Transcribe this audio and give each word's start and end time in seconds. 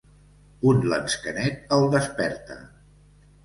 Un 0.69 0.79
lansquenet 0.93 1.77
el 1.79 1.87
desperta. 1.99 2.61